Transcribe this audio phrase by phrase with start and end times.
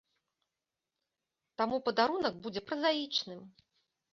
[1.63, 3.39] Таму падарунак будзе празаічным.